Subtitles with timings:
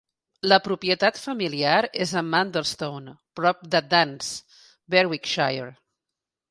[0.51, 1.75] La propietat familiar
[2.07, 4.35] és a Manderston, prop de Duns,
[4.97, 5.75] Berwickshire.